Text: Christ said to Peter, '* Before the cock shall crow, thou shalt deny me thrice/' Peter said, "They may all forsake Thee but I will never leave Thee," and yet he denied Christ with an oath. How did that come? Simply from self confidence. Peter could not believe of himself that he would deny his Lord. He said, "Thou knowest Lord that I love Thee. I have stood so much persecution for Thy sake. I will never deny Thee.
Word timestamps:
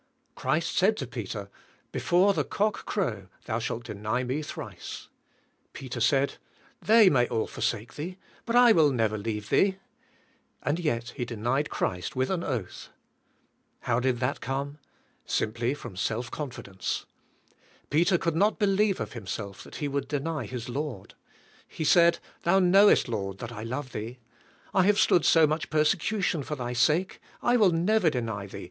Christ 0.33 0.75
said 0.77 0.97
to 0.97 1.05
Peter, 1.05 1.51
'* 1.69 1.91
Before 1.91 2.33
the 2.33 2.43
cock 2.43 2.77
shall 2.77 2.83
crow, 2.85 3.27
thou 3.45 3.59
shalt 3.59 3.83
deny 3.83 4.23
me 4.23 4.41
thrice/' 4.41 5.09
Peter 5.73 6.01
said, 6.01 6.37
"They 6.81 7.07
may 7.07 7.27
all 7.27 7.45
forsake 7.45 7.93
Thee 7.93 8.17
but 8.47 8.55
I 8.55 8.71
will 8.71 8.89
never 8.91 9.15
leave 9.15 9.51
Thee," 9.51 9.77
and 10.63 10.79
yet 10.79 11.09
he 11.09 11.23
denied 11.23 11.69
Christ 11.69 12.15
with 12.15 12.31
an 12.31 12.43
oath. 12.43 12.89
How 13.81 13.99
did 13.99 14.19
that 14.21 14.41
come? 14.41 14.79
Simply 15.27 15.75
from 15.75 15.95
self 15.95 16.31
confidence. 16.31 17.05
Peter 17.91 18.17
could 18.17 18.35
not 18.35 18.57
believe 18.57 18.99
of 18.99 19.13
himself 19.13 19.63
that 19.63 19.75
he 19.75 19.87
would 19.87 20.07
deny 20.07 20.47
his 20.47 20.67
Lord. 20.67 21.13
He 21.67 21.83
said, 21.83 22.17
"Thou 22.41 22.57
knowest 22.57 23.07
Lord 23.07 23.37
that 23.37 23.51
I 23.51 23.61
love 23.61 23.91
Thee. 23.91 24.17
I 24.73 24.81
have 24.87 24.97
stood 24.97 25.25
so 25.25 25.45
much 25.45 25.69
persecution 25.69 26.41
for 26.41 26.55
Thy 26.55 26.73
sake. 26.73 27.21
I 27.43 27.55
will 27.55 27.69
never 27.69 28.09
deny 28.09 28.47
Thee. 28.47 28.59